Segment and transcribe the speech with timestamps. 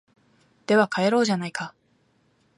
[0.65, 1.75] では帰ろうじゃないか